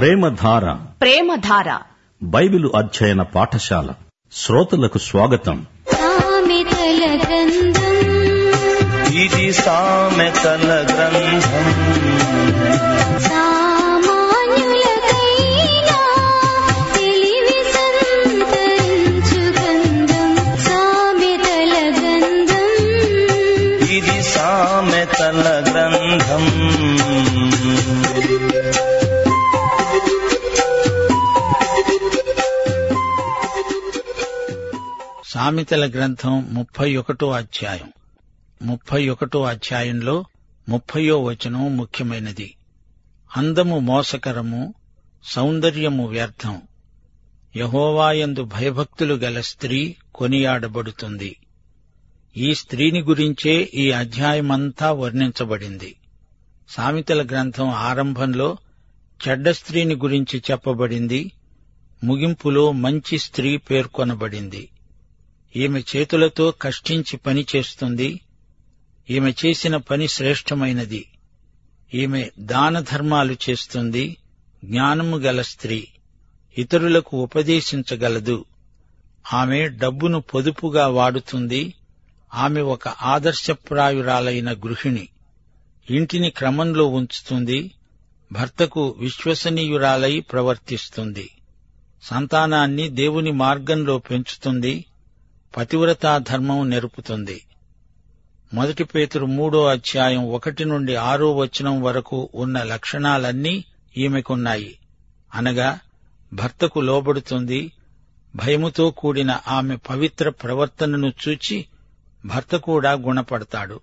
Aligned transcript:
ప్రేమధార. 0.00 0.72
ప్రేమధార. 1.00 1.78
Bible 2.22 2.72
అధ్యయన 2.76 3.22
పాఠశాల. 3.22 3.88
శ్రోతలకు 4.32 4.98
స్వాగతం. 4.98 5.66
సామెతల 5.92 7.18
గ్రంథం 7.18 7.98
ఇది 9.14 9.52
సామెతల 9.52 10.86
గ్రంథం 10.94 11.40
సామాన్యులకైనా 13.20 14.60
తెలివి 16.96 17.72
సంతరించు 17.72 19.40
గ్రంథం 19.50 20.36
సామెతల 20.58 21.94
గ్రంథం 21.98 22.68
ఇది 23.88 24.22
సామెతల 24.22 25.64
గ్రంథం 25.72 26.50
సామెతల 35.40 35.90
గ్రంథం 35.90 36.54
ముప్పై 36.54 36.96
ఒకటో 36.96 37.30
అధ్యాయం. 37.30 37.92
ముప్పై 38.62 39.08
ఒకటో 39.08 39.42
అధ్యాయంలో 39.42 40.24
ముప్పయో 40.68 41.22
వచనం 41.22 41.76
ముఖ్యమైనది. 41.76 42.54
అందము 43.36 43.78
మోసకరము 43.78 44.74
సౌందర్యము 45.24 46.06
వ్యర్థం. 46.06 46.62
యహోవాయందు 47.56 48.44
భయభక్తులు 48.44 49.14
గల 49.14 49.40
స్త్రీ 49.40 49.96
కొనియాడబడుతుంది. 50.14 51.36
ఈ 52.36 52.54
స్త్రీని 52.54 53.00
గురించే 53.00 53.70
ఈ 53.74 53.90
అధ్యాయమంతా 53.90 54.92
వర్ణించబడింది. 54.92 55.96
సామెతల 56.68 57.26
గ్రంథం 57.26 57.68
ఆరంభంలో 57.68 58.56
చెడ్డ 59.28 59.50
స్త్రీని 59.50 59.94
గురించి 59.94 60.42
చెప్పబడింది 60.50 61.32
ముగింపులో 62.04 62.72
మంచి 62.72 63.18
స్త్రీ 63.18 63.56
పేర్కొనబడింది. 63.56 64.68
ఈమె 65.56 65.82
చేతులతో 65.96 66.50
కష్టించి 66.50 67.16
పని 67.16 67.46
చేస్తుంది. 67.56 68.20
ఈమె 69.10 69.34
చేసిన 69.46 69.76
పని 69.76 70.08
శ్రేష్టమైనది. 70.08 71.06
ఈమె 71.94 72.30
దాన 72.38 72.80
ధర్మాలు 72.80 73.36
చేస్తుంది. 73.50 74.16
జ్ఞానము 74.64 75.16
గల 75.16 75.42
స్త్రీ 75.42 75.88
ఇతరులకు 76.58 77.16
ఉపదేశించగలదు. 77.16 78.44
ఆమె 79.32 79.68
డబ్బును 79.68 80.20
పొదుపుగా 80.20 80.86
వాడుతుంది. 80.86 81.74
ఆమె 82.34 82.60
ఒక 82.60 82.88
ఆదర్శప్రాయురాలైన 82.88 84.52
గృహిణి 84.52 85.08
ఇంటిని 85.90 86.30
క్రమంలో 86.30 86.86
ఉంచుతుంది. 86.86 87.70
భర్తకు 88.32 88.94
విశ్వసనీయురాలై 88.98 90.20
ప్రవర్తిస్తుంది. 90.20 91.30
సంతానాన్ని 92.02 92.88
దేవుని 92.88 93.32
మార్గంలో 93.32 93.98
పెంచుతుంది. 93.98 94.84
పతివ్రతా 95.56 96.18
ధర్మం 96.18 96.70
నెరుపుతుంది. 96.70 97.44
మొదటి 98.54 98.84
పేతురు 98.84 99.26
మూడో 99.26 99.66
అధ్యాయం 99.66 100.32
ఒకటి 100.32 100.64
నుండి 100.64 100.96
ఆరో 100.96 101.36
వచనం 101.36 101.82
వరకు 101.82 102.28
ఉన్న 102.34 102.62
లక్షణాలన్నీ 102.62 103.64
ఈమెకున్నాయి. 103.96 104.78
అనగా 105.34 105.78
భర్తకు 106.32 106.80
లోబడుతుంది 106.80 107.72
భయముతో 108.36 108.90
కూడిన 108.90 109.38
ఆమె 109.48 109.76
పవిత్ర 109.76 110.28
ప్రవర్తనను 110.28 111.12
చూచి 111.28 111.66
భర్త 112.26 112.56
కూడా 112.56 112.92
గుణపడతాడు. 112.92 113.80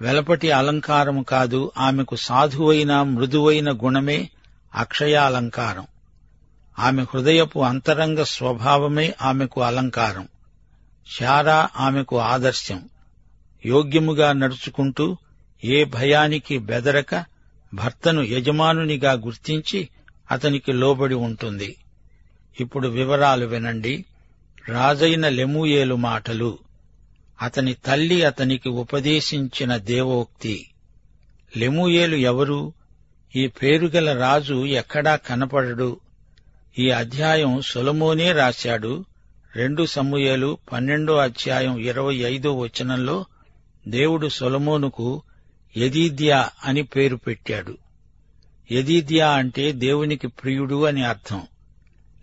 వెలపటి 0.00 0.50
అలంకారము 0.50 1.22
కాదు 1.22 1.72
ఆమెకు 1.78 2.16
సాధువైన 2.16 3.02
మృదువైన 3.02 3.72
గుణమే 3.72 4.30
అక్షయాలంకారం. 4.74 5.86
ఆమె 6.78 7.02
హృదయపు 7.02 7.58
అంతరంగ 7.60 8.22
స్వభావమే 8.22 9.14
ఆమెకు 9.22 9.62
అలంకారం. 9.62 10.28
శారా 11.10 11.68
ఆమెకు 11.76 12.18
ఆదర్శం. 12.18 12.88
యోగ్యముగా 13.66 14.32
నడుచుకుంటూ 14.32 15.16
ఏ 15.64 15.84
భయానికి 15.84 16.58
బెదరక 16.58 17.24
భర్తను 17.74 18.22
యజమానునిగా 18.22 19.12
గుర్తించి 19.12 19.88
అతనికి 20.30 20.72
లోబడి 20.72 21.14
ఉంటుంది. 21.14 21.76
ఇప్పుడు 22.60 22.88
వివరాలు 22.88 23.46
వినండి. 23.46 24.04
రాజైన 24.68 25.28
లెమూయేలు 25.28 25.94
మాటలు. 25.94 26.58
అతని 27.42 27.74
తల్లి 27.74 28.22
అతనికి 28.22 28.68
ఉపదేశించిన 28.68 29.76
దేవోక్తి. 29.76 30.70
లెమూయేలు 31.56 32.16
ఎవరు? 32.16 32.72
ఈ 33.36 33.46
పేరుగల 33.46 34.18
రాజు 34.18 34.66
ఎక్కడా 34.66 35.16
కనపడడు. 35.16 36.00
ఈ 36.78 36.90
అధ్యాయం 36.90 37.62
సొలమోనే 37.62 38.32
రాశాడు. 38.32 39.04
రెండు 39.56 39.86
సమూయేలు 39.86 40.58
పన్నెండో 40.72 41.16
అధ్యాయం 41.16 41.78
ఇరవై 41.78 42.16
ఐదో 42.16 42.58
వచనంలో 42.58 43.26
దేవుడు 43.88 44.28
సొలమోనుకు 44.28 45.22
యదీద్యా 45.76 46.50
అని 46.64 46.82
పేరు 46.82 47.16
పెట్టాడు. 47.16 47.78
యదీద్యా 48.72 49.30
అంటే 49.30 49.72
దేవునికి 49.72 50.28
ప్రియుడు 50.28 50.84
అని 50.84 51.04
అర్థం. 51.04 51.42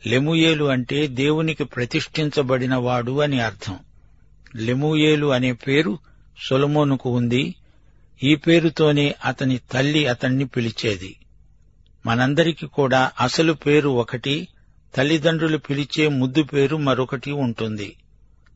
లెముయేలు 0.08 0.66
అంటే 0.66 1.08
దేవునికి 1.08 1.64
ప్రతిష్ఠించబడినవాడు 1.64 3.20
అని 3.20 3.40
అర్థం. 3.40 3.80
లెముయేలు 4.56 5.28
అనే 5.28 5.54
పేరు 5.54 6.00
సొలమోనుకు 6.50 7.10
ఉంది. 7.10 7.56
ఈ 8.24 8.36
పేరుతోనే 8.36 9.16
అతని 9.26 9.60
తల్లి 9.72 10.06
అతన్ని 10.06 10.46
పిలిచేది. 10.46 11.16
మనందరికీ 12.06 12.68
కూడా 12.68 13.12
అసలు 13.22 13.54
పేరు 13.54 13.90
ఒకటి 13.90 14.48
తల్లిదండ్రులు 14.96 15.58
పిలిచే 15.58 16.08
ముద్దు 16.08 16.44
పేరు 16.44 16.78
మరొకటి 16.78 17.32
ఉంటుంది. 17.32 17.96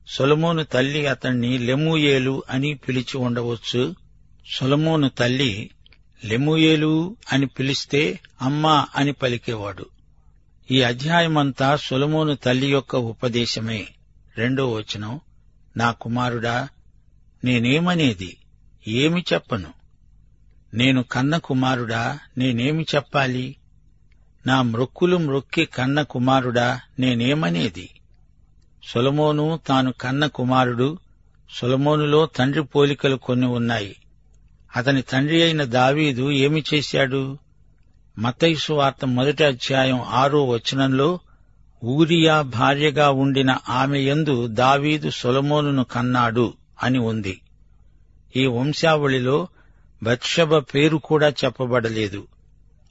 సొలమోను 0.07 0.63
తల్లి 0.63 1.07
అతన్ని 1.07 1.57
లెమూయేలు 1.57 2.43
అని 2.49 2.73
పిలిచి 2.73 3.17
ఉండవచ్చు. 3.17 3.95
సొలమోను 4.53 5.09
తల్లి 5.09 5.69
లెమూయేలు 6.25 7.17
అని 7.31 7.45
పిలిస్తే 7.45 8.19
అమ్మా 8.41 8.87
అని 8.95 9.11
పలికేవాడు. 9.11 9.85
ఈ 10.71 10.81
అధ్యాయమంతా 10.81 11.75
సొలమోను 11.75 12.35
తల్లి 12.35 12.71
యొక్క 12.71 12.95
ఉపదేశమే. 12.95 13.87
రెండో 14.37 14.71
వచనం 14.71 15.19
నా 15.77 15.91
కుమారుడా 15.91 16.69
నేనేమనేది? 17.43 18.37
ఏమి 18.87 19.23
చెప్పను? 19.33 19.73
నేను 20.73 21.03
కన్న 21.03 21.37
కుమారుడా 21.37 22.19
నేనేమి 22.37 22.85
చెప్పాలి? 22.95 23.55
నా 24.47 24.61
మ్రొక్కులు 24.61 25.17
మ్రొక్కి 25.17 25.65
కన్న 25.65 26.01
కుమారుడా 26.01 26.79
నేనేమనేది? 26.99 27.89
సొలమోను 28.83 29.59
తాను 29.67 29.91
కన్న 29.91 30.25
కుమారుడు 30.25 30.97
సొలమోనులో 31.53 32.25
తండ్రి 32.25 32.63
పోలికలు 32.63 33.15
కొన్ని 33.15 33.47
ఉన్నాయి. 33.47 33.95
అతని 34.75 35.01
తండ్రి 35.01 35.43
అయిన 35.43 35.63
దావీదు 35.63 36.31
ఏమి 36.31 36.63
చేశాడు? 36.73 37.37
మతైసు 38.19 38.73
వార్త 38.73 39.05
మొదటి 39.05 39.43
అధ్యాయం 39.43 40.01
ఆరో 40.01 40.45
వచనంలో 40.45 41.19
ఊరియా 41.83 42.41
భార్యగా 42.41 43.09
ఉండిన 43.09 43.57
ఆమె 43.69 43.99
యందు 43.99 44.47
దావీదు 44.47 45.09
సొలమోనును 45.09 45.83
కన్నాడు 45.83 46.53
అని 46.83 46.99
ఉంది. 46.99 47.41
ఈ 48.35 48.45
వంశావళిలో 48.45 49.47
బత్షబ 50.03 50.57
పేరు 50.57 50.97
కూడా 50.97 51.29
చెప్పబడలేదు. 51.29 52.27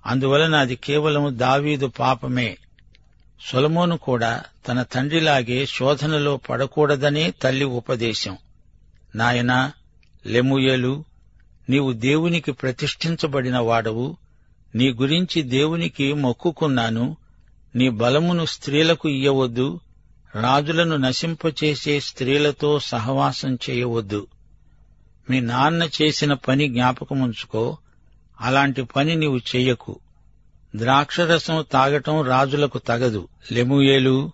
అందువలన 0.07 0.55
అది 0.55 0.77
కేవలం 0.77 1.39
దావీదు 1.39 1.87
పాపమే. 1.87 2.59
సొలమోను 3.41 3.97
కూడా 3.97 4.43
తన 4.69 4.83
తండ్రిలాగే 4.83 5.67
శోధనలో 5.67 6.37
పడకూడదనే 6.37 7.31
తల్లి 7.31 7.65
ఉపదేశం. 7.65 8.37
నాయనా 9.17 9.73
లెముయలు 10.27 11.05
నీవు 11.71 11.93
దేవునికి 11.93 12.53
ప్రతిష్ఠించబడిన 12.53 13.59
వాడవు. 13.59 14.17
నీ 14.75 14.91
గురించి 14.91 15.43
దేవునికి 15.43 16.13
మొక్కుకున్నాను. 16.13 17.17
నీ 17.77 17.89
బలమును 17.89 18.45
స్త్రీలకు 18.45 19.09
ఇయ్యవద్దు. 19.09 19.81
రాజులను 20.35 20.97
నశింపచేసే 20.97 22.01
స్త్రీలతో 22.01 22.79
సహవాసం 22.79 23.59
చేయవద్దు. 23.71 24.27
మీ 25.31 25.41
నాన్న 25.41 25.89
చేసిన 26.03 26.33
పని 26.33 26.69
జ్ఞాపకముంచుకో. 26.69 27.79
అలాంటి 28.41 28.83
పని 28.83 29.17
నీవు 29.17 29.37
చెయ్యకు. 29.37 29.99
ద్రాక్షరసం 30.77 31.65
తాగటం 31.73 32.23
రాజులకు 32.23 32.79
తగదు. 32.79 33.29
లెముయేలు 33.53 34.33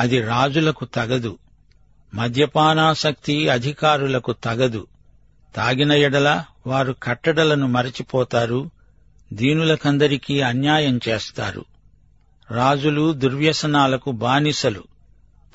అది 0.00 0.20
రాజులకు 0.20 0.84
తగదు. 0.84 1.38
మద్యపానాసక్తి 2.14 3.48
అధికారులకు 3.48 4.32
తగదు. 4.32 4.86
తాగిన 5.56 5.92
ఎడల 5.92 6.44
వారు 6.66 6.96
కట్టడలను 7.02 7.66
మరచిపోతారు. 7.66 8.70
దీనులకందరికీ 9.32 10.40
అన్యాయం 10.40 11.00
చేస్తారు. 11.08 11.64
రాజులు 12.50 13.12
దుర్వ్యసనాలకు 13.12 14.10
బానిసలు. 14.10 14.84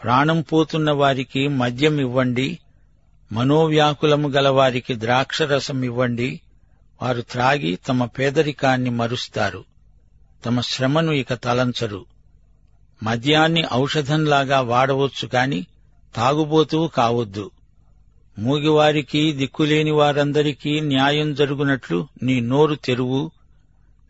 ప్రాణం 0.04 0.42
పోతున్న 0.42 0.92
వారికి 0.92 1.48
మద్యం 1.48 2.00
ఇవ్వండి 2.00 2.60
మనోవ్యాకులము 3.32 4.28
గలవారికి 4.30 5.00
ద్రాక్షరసం 5.00 5.84
ఇవ్వండి 5.84 6.42
వారు 7.02 7.22
త్రాగి 7.22 7.76
తమ 7.76 8.06
పేదరికాన్ని 8.06 8.90
మరుస్తారు. 8.90 9.66
తమ 10.46 10.62
శ్రమను 10.62 11.12
ఇక 11.12 11.34
తలంచరు. 11.34 12.06
మద్యాన్ని 13.04 13.64
ఔషధంలాగా 13.74 14.62
వాడవచ్చు 14.62 15.28
కాని 15.28 15.66
తాగుబోతూ 16.16 16.88
కావద్దు. 16.88 17.52
మూగివారికి 18.40 19.32
దిక్కులేని 19.32 19.92
వారందరికీ 19.92 20.80
న్యాయం 20.80 21.34
జరుగునట్లు 21.34 22.08
నీ 22.24 22.40
నోరు 22.40 22.76
తెరువు 22.76 23.32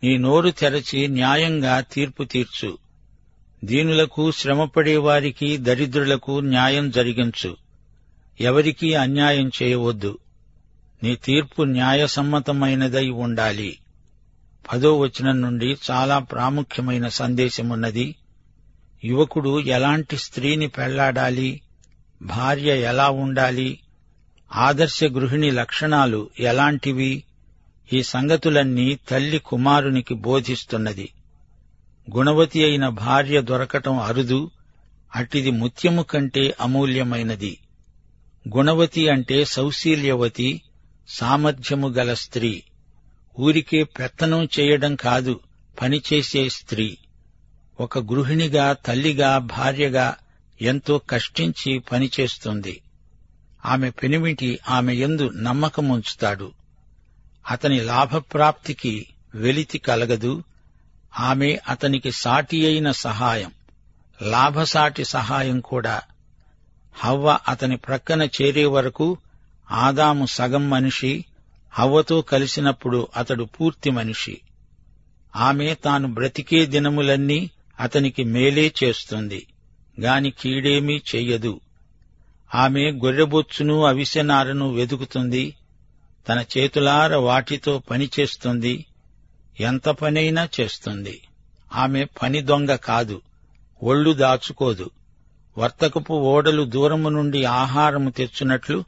నీ 0.03 0.17
నోరు 0.17 0.49
తెరచి 0.49 1.07
న్యాయంగా 1.07 1.79
తీర్పు 1.79 2.23
తీర్చు. 2.23 2.77
దీనులకు 3.65 4.31
శ్రమపడేవారికి 4.31 5.57
దరిద్రులకు 5.57 6.39
న్యాయం 6.39 6.91
జరిగించు. 6.91 7.57
ఎవరికీ 8.41 8.93
అన్యాయం 8.93 9.51
చేయవద్దు. 9.63 10.17
నీ 11.05 11.15
తీర్పు 11.15 11.63
న్యాయసమ్మతమైనదై 11.63 13.09
ఉండాలి. 13.09 13.77
పదో 14.73 14.99
వచనం 14.99 15.41
నుండి 15.41 15.77
చాలా 15.91 16.19
ప్రాముఖ్యమైన 16.19 17.07
సందేశమున్నది 17.07 18.15
యువకుడు 19.03 19.61
ఎలాంటి 19.61 20.17
స్త్రీని 20.17 20.67
పెళ్ళాడాలి? 20.67 21.61
భార్య 22.21 22.81
ఎలా 22.81 23.09
ఉండాలి? 23.09 23.79
ఆదర్శ 24.55 25.03
గృహిణి 25.03 25.51
లక్షణాలు 25.51 26.29
ఎలాంటివి? 26.39 27.23
ఈ 27.93 28.03
సంగతులన్నీ 28.03 28.99
తల్లి 29.09 29.39
కుమారునికి 29.39 30.13
బోధిస్తున్నది. 30.13 31.13
గుణవతి 32.15 32.63
అయిన 32.63 32.89
భార్య 32.89 33.41
దొరకటం 33.41 33.99
అరుదు 33.99 34.51
అట్టిది 35.15 35.51
ముత్యము 35.51 36.01
కంటే 36.01 36.55
అమూల్యమైనది. 36.61 37.57
గుణవతి 38.55 39.09
అంటే 39.09 39.45
సౌశీల్యవతి 39.45 40.61
సామర్థ్యము 41.07 41.87
గల 41.87 42.13
స్త్రీ. 42.13 42.63
ఊరికే 43.39 43.83
పెత్తనం 43.83 44.49
చేయడం 44.59 44.95
కాదు 44.95 45.39
పనిచేసే 45.81 46.49
స్త్రీ. 46.49 46.97
ఒక 47.79 47.99
గృహిణిగా 47.99 48.73
తల్లిగా 48.73 49.37
భార్యగా 49.37 50.15
ఎంతో 50.61 50.97
కష్టించి 50.97 51.79
పనిచేస్తుంది 51.79 52.81
ఆమె 53.65 53.89
పెనిమిటి 53.89 54.59
ఆమె 54.69 54.93
ఎందు 54.93 55.29
నమ్మకముంచుతాడు 55.29 56.51
అతని 57.51 57.81
లాభప్రాప్తికి 57.81 59.07
వెలితి 59.35 59.77
కలగదు. 59.77 60.43
ఆమె 61.19 61.59
అతనికి 61.69 62.11
సాటి 62.11 62.65
అయిన 62.65 62.91
సహాయం 62.91 63.51
లాభసాటి 64.21 65.05
సహాయం 65.05 65.59
కూడా. 65.59 66.01
హవ్వ 66.95 67.39
అతని 67.47 67.77
ప్రక్కన 67.77 68.21
చేరే 68.21 68.65
వరకు 68.65 69.17
ఆదాము 69.71 70.25
సగం 70.25 70.69
మనిషి 70.69 71.25
హవ్వతో 71.73 72.21
కలిసినప్పుడు 72.21 73.07
అతడు 73.17 73.43
పూర్తి 73.43 73.89
మనిషి. 73.89 74.41
ఆమె 75.35 75.73
తాను 75.73 76.13
బ్రతికే 76.13 76.65
దినములన్నీ 76.65 77.49
అతనికి 77.79 78.23
మేలే 78.23 78.73
చేస్తుంది 78.83 79.47
గాని 80.01 80.31
కీడేమీ 80.31 81.01
చెయ్యదు. 81.15 81.59
ఆమె 82.55 82.91
గొర్రెబొచ్చును 82.91 83.85
అవిసెనారను 83.85 84.73
వెదుకుతుంది 84.73 85.55
తన 86.29 86.45
చేతులార 86.57 87.15
వాటితో 87.15 87.79
పనిచేస్తుంది 87.79 88.85
ఎంత 89.59 89.89
పనైనా 89.89 90.49
చేస్తుంది. 90.61 91.21
ఆమె 91.73 92.05
పని 92.23 92.41
దొంగ 92.41 92.75
కాదు 92.75 93.21
ఒళ్ళు 93.83 94.13
దాచుకోదు. 94.13 94.89
వర్తకపు 95.57 96.13
ఓడలు 96.13 96.63
దూరము 96.63 97.09
నుండి 97.09 97.43
ఆహారము 97.43 98.09
తెచ్చునట్లు 98.09 98.83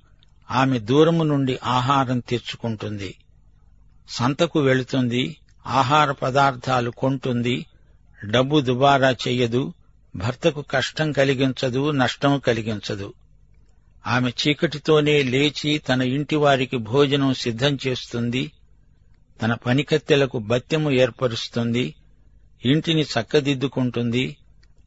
ఆమె 0.51 0.79
దూరము 0.79 1.23
నుండి 1.23 1.59
ఆహారం 1.63 2.19
తెచ్చుకుంటుంది 2.19 3.15
సంతకు 4.09 4.59
వెళుతుంది 4.59 5.37
ఆహార 5.65 6.11
పదార్థాలు 6.11 6.91
కొంటుంది 6.91 7.65
డబ్బు 8.25 8.59
దుబారా 8.59 9.11
చెయ్యదు 9.11 9.73
భర్తకు 10.15 10.61
కష్టం 10.61 11.11
కలిగించదు 11.11 11.91
నష్టం 11.91 12.39
కలిగించదు. 12.39 13.13
ఆమె 14.07 14.29
చీకటితోనే 14.29 15.23
లేచి 15.23 15.77
తన 15.77 16.01
ఇంటి 16.01 16.35
వారికి 16.35 16.77
భోజనం 16.77 17.33
సిద్ధం 17.33 17.77
చేస్తుంది 17.87 18.51
తన 19.41 19.53
పనికత్తెలకు 19.53 20.39
బత్యము 20.39 20.91
ఏర్పరుస్తుంది 20.91 21.95
ఇంటిని 22.65 23.01
చక్కదిద్దుకుంటుంది 23.01 24.37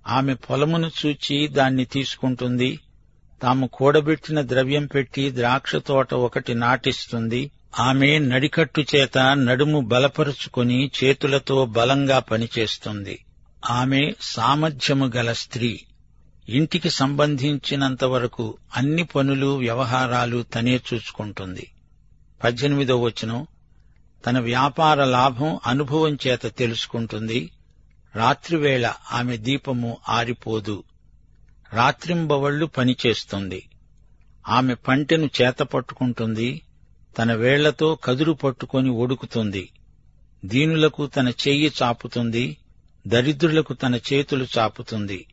ఆమె 0.06 0.34
పొలమును 0.34 0.90
చూచి 1.06 1.48
దాన్ని 1.48 1.84
తీసుకుంటుంది 1.84 2.78
తాము 3.42 3.66
కూడబెట్టిన 3.66 4.42
ద్రవ్యం 4.42 4.87
పెట్టి 4.87 5.34
ద్రాక్ష 5.37 5.76
తోట 5.76 6.14
ఒకటి 6.14 6.54
నాటిస్తుంది. 6.54 7.50
ఆమె 7.78 8.19
నడికట్టు 8.19 8.84
చేత 8.96 9.19
నడుము 9.19 9.81
బలపరుచుకుని 9.81 10.90
చేతులతో 11.04 11.66
బలంగా 11.66 12.19
పనిచేస్తుంది. 12.19 13.25
ఆమె 13.70 14.12
సామర్థ్యము 14.20 15.10
గల 15.16 15.32
స్త్రీ. 15.32 15.81
ఇంటికి 16.48 16.90
సంబంధించినంత 16.90 18.04
వరకు 18.04 18.54
అన్ని 18.76 19.04
పనులు 19.04 19.56
వ్యవహారాలు 19.56 20.42
తనే 20.42 20.81
చూసుకుంటుంది. 20.94 21.70
పద్దెనిమిదో 22.44 23.02
వచనం. 23.02 23.46
తన 24.26 24.38
వ్యాపార 24.38 25.04
లాభం 25.04 25.58
అనుభవం 25.66 26.19
చేత 26.26 26.56
తెలుసుకుంటుంది. 26.56 27.50
రాత్రివేళ 28.16 28.92
ఆమె 29.12 29.37
దీపము 29.37 29.96
ఆరిపోదు. 30.08 30.84
రాత్రింబవళ్ళు 31.75 32.67
పనిచేస్తుంది. 32.67 33.69
ఆమె 34.49 34.75
పంటెను 34.75 35.31
చేత 35.43 35.58
పట్టుకుంటుంది 35.58 36.62
తన 37.19 37.32
వేళ్ళతో 37.32 37.99
కదురు 38.05 38.32
పట్టుకొని 38.32 38.90
ఒడుకుతుంది. 38.90 39.69
దీనులకు 40.44 41.06
తన 41.06 41.28
చెయ్యి 41.28 41.72
చాపుతుంది 41.82 42.56
దరిద్రులకు 43.06 43.75
తన 43.75 43.94
చేతులు 43.94 44.46
చాపుతుంది. 44.58 45.26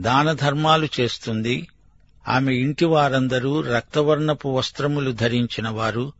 దానధర్మాలు 0.00 0.88
చేస్తుంది. 1.00 1.68
ఆమె 2.28 2.54
ఇంటి 2.54 2.84
వారందరూ 2.84 3.60
రక్తవర్ణపు 3.60 4.48
వస్త్రములు 4.48 5.12
ధరించిన 5.12 5.68
వారు 5.68 6.12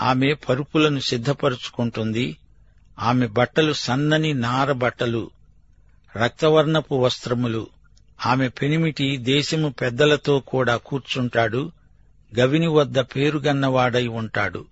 ఆమె 0.00 0.34
పరుపులను 0.34 1.00
సిద్ధపరుచుకుంటుంది. 1.00 2.36
ఆమె 2.98 3.26
బట్టలు 3.26 3.72
సన్నని 3.72 4.34
నార 4.34 4.72
బట్టలు 4.72 5.30
రక్తవర్ణపు 6.16 6.94
వస్త్రములు. 6.94 7.66
ఆమె 8.26 8.48
పెనిమిటి 8.48 9.16
దేశము 9.16 9.68
పెద్దలతో 9.68 10.40
కూడా 10.40 10.76
కూర్చుంటాడు 10.76 11.72
గవిని 12.38 12.66
వద్ద 12.66 12.98
పేరుగన్నవాడై 12.98 14.06
ఉంటాడు. 14.06 14.66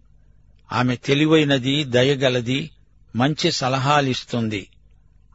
ఆమె 0.72 0.96
తెలివైనది 0.96 1.84
దయగలది 1.84 2.70
మంచి 3.16 3.52
సలహాలిస్తుంది. 3.52 4.68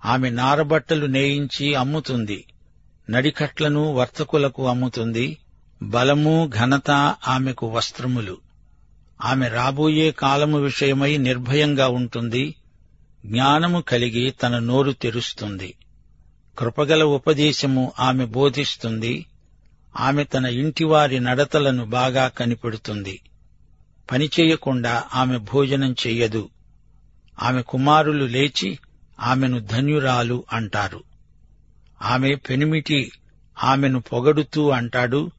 ఆమె 0.06 0.30
నారబట్టలు 0.30 1.06
నేయించి 1.06 1.76
అమ్ముతుంది 1.76 2.46
నడికట్లను 3.10 3.94
వర్తకులకు 3.94 4.68
అమ్ముతుంది 4.68 5.38
బలము 5.82 6.52
ఘనత 6.60 6.92
ఆమెకు 7.28 7.68
వస్త్రములు. 7.68 8.38
ఆమె 9.24 9.48
రాబోయే 9.48 10.12
కాలము 10.12 10.58
విషయమై 10.58 11.18
నిర్భయంగా 11.18 11.88
ఉంటుంది 11.88 12.56
జ్ఞానము 13.26 13.82
కలిగి 13.82 14.32
తన 14.32 14.60
నోరు 14.60 14.92
తెరుస్తుంది. 14.92 15.74
కృపగల 16.58 17.04
ఉపదేశము 17.04 17.92
ఆమె 18.00 18.26
బోధిస్తుంది. 18.26 19.26
ఆమె 20.00 20.24
తన 20.24 20.46
ఇంటివారి 20.46 21.20
నడతలను 21.20 21.86
బాగా 21.86 22.28
కనిపెడుతుంది. 22.28 23.22
పనిచేయకుండా 24.12 25.04
ఆమె 25.16 25.38
భోజనం 25.38 25.96
చెయ్యదు. 26.08 26.50
ఆమె 27.42 27.62
కుమారులు 27.62 28.26
లేచి 28.26 28.80
ఆమెను 29.20 29.60
ధన్యురాలు 29.60 30.44
అంటారు. 30.54 31.04
ఆమె 32.02 32.36
పెనిమిటి 32.36 33.12
ఆమెను 33.64 34.02
పొగడుతూ 34.02 34.70
అంటాడు. 34.70 35.32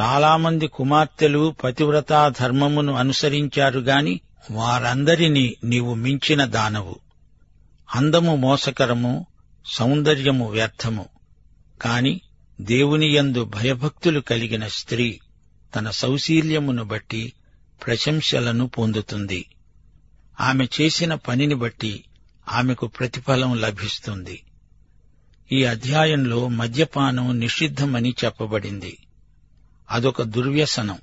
చాలామంది 0.00 0.66
కుమార్తెలు 0.66 1.54
పతివ్రతా 1.64 2.28
ధర్మమును 2.40 2.94
అనుసరించారు 2.94 3.80
గాని 3.80 4.20
వారందరినీ 4.50 5.56
నీవు 5.64 5.94
మించిన 5.94 6.44
దానవు. 6.44 6.96
అందము 7.94 8.36
మోసకరము 8.36 9.26
సౌందర్యము 9.66 10.50
వ్యర్థము. 10.50 11.08
కాని 11.82 12.20
దేవుని 12.60 13.06
యందు 13.06 13.44
భయభక్తులు 13.44 14.20
కలిగిన 14.20 14.66
స్త్రీ 14.66 15.20
తన 15.76 15.90
సౌశీల్యమును 15.90 16.84
బట్టి 16.84 17.32
ప్రశంసలను 17.86 18.68
పొందుతుంది. 18.68 19.46
ఆమె 20.40 20.68
చేసిన 20.80 21.14
పనిని 21.14 21.54
బట్టి 21.54 22.04
ఆమెకు 22.48 22.86
ప్రతిఫలం 22.86 23.60
లభిస్తుంది. 23.60 24.42
ఈ 25.52 25.64
అధ్యాయంలో 25.64 26.48
మద్యపానం 26.48 27.40
నిషిద్ధమని 27.40 28.14
చెప్పబడింది. 28.24 28.98
అదొక 29.90 30.22
దుర్వ్యసనం. 30.22 30.98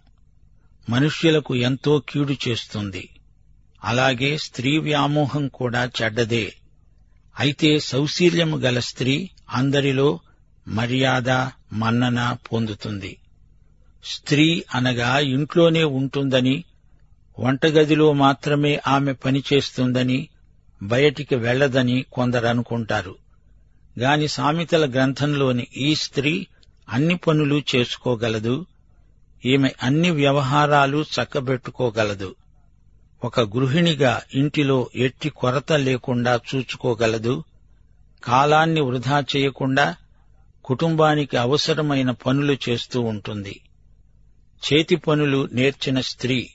మనుష్యులకు 0.90 1.56
ఎంతో 1.56 2.04
కీడు 2.10 2.36
చేస్తుంది. 2.48 3.10
అలాగే 3.84 4.38
స్త్రీ 4.38 4.78
వ్యామోహం 4.78 5.48
కూడా 5.48 5.92
చెడ్డదే. 6.02 6.56
అయితే 7.40 7.80
సౌశీల్యము 7.80 8.58
గల 8.58 8.80
స్త్రీ 8.80 9.30
అందరిలో 9.54 10.20
మర్యాద 10.68 11.30
మన్నన 11.74 12.38
పొందుతుంది. 12.54 13.18
స్త్రీ 14.04 14.64
అనగా 14.76 15.20
ఇంట్లోనే 15.20 15.84
ఉంటుందని 15.84 16.64
వంటగదిలో 17.40 18.14
మాత్రమే 18.14 18.80
ఆమె 18.88 19.14
పనిచేస్తుందని 19.14 20.28
బయటికి 20.84 21.36
వెళ్ళదని 21.36 22.06
కొందరనుకుంటారు 22.14 23.16
గాని 24.00 24.28
సామెతల 24.28 24.86
గ్రంథంలోని 24.90 25.68
ఈ 25.78 25.96
స్త్రీ 25.96 26.48
అన్ని 26.90 27.16
పనులు 27.16 27.62
చేసుకోగలదు 27.76 28.66
ఈమె 29.46 29.72
అన్ని 29.84 30.10
వ్యవహారాలు 30.10 31.06
చక్కబెట్టుకోగలదు. 31.16 32.36
ఒక 33.24 33.40
గృహిణిగా 33.40 34.22
ఇంటిలో 34.34 34.90
ఎట్టి 34.96 35.30
కొరత 35.30 35.74
లేకుండా 35.74 36.40
చూచుకోగలదు 36.56 37.44
కాలాన్ని 38.24 38.82
వృధా 38.82 39.24
చేయకుండా 39.36 39.96
కుటుంబానికి 40.66 41.38
అవసరమైన 41.38 42.12
పనులు 42.12 42.58
చేస్తూ 42.70 43.02
ఉంటుంది. 43.02 43.62
చేతి 44.64 44.96
పనులు 44.96 45.50
నేర్చిన 45.52 46.02
స్త్రీ 46.02 46.50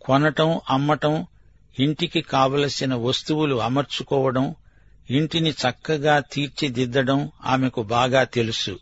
కొనటం 0.00 0.60
అమ్మటం 0.70 1.26
ఇంటికి 1.78 2.20
కావలసిన 2.20 2.94
వస్తువులు 2.94 3.56
అమర్చుకోవడం 3.56 4.54
ఇంటిని 5.10 5.50
చక్కగా 5.50 6.20
తీర్చిదిద్దడం 6.20 7.30
ఆమెకు 7.44 7.82
బాగా 7.82 8.24
తెలుసు. 8.24 8.78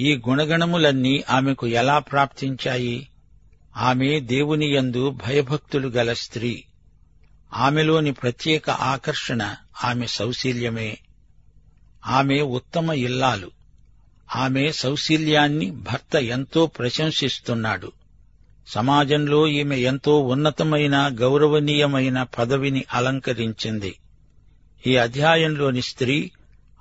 ఈ 0.00 0.22
గుణగణములన్నీ 0.28 1.24
ఆమెకు 1.30 1.66
ఎలా 1.66 1.98
ప్రాప్తించాయి? 1.98 3.08
ఆమె 3.76 4.20
దేవుని 4.20 4.74
యందు 4.74 5.10
భయభక్తులు 5.10 5.88
గల 5.88 6.12
స్త్రీ. 6.12 6.64
ఆమెలోని 7.54 8.12
ప్రత్యేక 8.12 8.70
ఆకర్షణ 8.70 9.54
ఆమె 9.84 10.06
సౌశీల్యమే. 10.06 10.98
ఆమె 12.06 12.40
ఉత్తమ 12.40 12.92
ఇల్లాలు. 12.92 13.50
ఆమె 14.36 14.72
సౌశీల్యాన్ని 14.72 15.70
భర్త 15.70 16.16
ఎంతో 16.16 16.66
ప్రశంసిస్తున్నాడు. 16.66 17.92
సమాజంలో 18.68 19.48
ఈమె 19.48 19.76
ఎంతో 19.76 20.18
ఉన్నతమైన 20.18 21.10
గౌరవనీయమైన 21.20 22.22
పదవిని 22.22 22.84
అలంకరించింది. 22.92 23.98
ఈ 24.86 24.96
అధ్యాయంలోని 24.96 25.82
స్త్రీ 25.82 26.30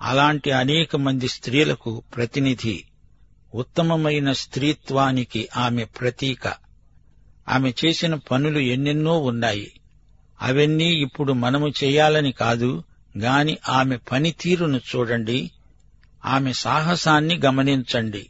అలాంటి 0.02 0.52
అనేక 0.52 0.96
మంది 0.96 1.28
స్త్రీలకు 1.28 2.04
ప్రతినిధి. 2.16 2.84
ఉత్తమమైన 3.56 4.32
స్త్రీత్వానికి 4.32 5.50
ఆమె 5.58 5.84
ప్రతీక. 5.84 6.63
ఆమె 7.50 7.74
చేసిన 7.86 8.16
పనులు 8.16 8.60
ఎన్నెన్నో 8.60 9.20
ఉన్నాయి. 9.20 9.80
అవన్నీ 10.42 10.86
ఇప్పుడు 10.86 11.34
మనము 11.34 11.70
చేయాలని 11.70 12.32
కాదు 12.32 12.84
గాని 13.18 13.58
ఆమె 13.70 13.98
పనితీరును 13.98 14.78
చూడండి. 14.78 15.52
ఆమె 16.26 16.54
సాహసాన్ని 16.54 17.42
గమనించండి. 17.46 18.30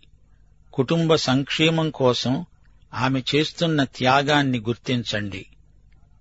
కుటుంబ 0.73 1.15
సంక్షేమం 1.15 1.89
కోసం 1.89 2.45
ఆమె 2.93 3.23
చేస్తున్న 3.35 3.83
త్యాగాన్ని 3.83 4.59
గుర్తించండి. 4.59 5.45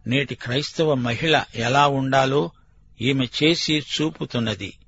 నేటి 0.06 0.34
క్రైస్తవ 0.34 0.94
మహిళ 0.94 1.44
ఎలా 1.54 1.86
ఉండాలో 1.86 2.50
ఈమె 3.00 3.26
చేసి 3.42 3.78
చూపుతున్నది. 3.78 4.78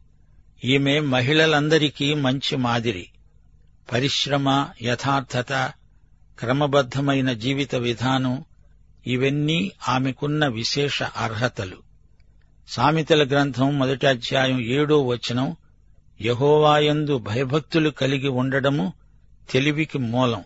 ఈమె 0.65 1.01
మహిళలందరికీ 1.01 2.15
మంచి 2.15 2.57
మాదిరి. 2.57 3.09
పరిశ్రమ 3.93 4.69
యథార్థత 4.83 5.73
క్రమబద్ధమైన 6.39 7.33
జీవిత 7.33 7.75
విధానం 7.75 8.45
ఇవన్నీ 9.07 9.73
ఆమెకున్న 9.89 10.47
విశేష 10.47 11.03
అర్హతలు. 11.03 11.77
సామెతల 12.69 13.29
గ్రంథం 13.29 13.79
మొదటి 13.79 14.07
అధ్యాయం 14.07 14.61
ఏడో 14.61 15.07
వచనం 15.07 15.57
యహోవాయందు 16.21 17.19
భయభక్తులు 17.19 17.91
కలిగి 17.91 18.29
ఉండడము 18.29 18.93
తెలివికి 19.51 19.99
మూలం. 19.99 20.45